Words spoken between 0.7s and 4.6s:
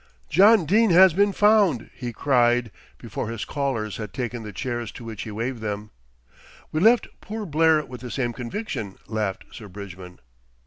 has been found," he cried before his callers had taken the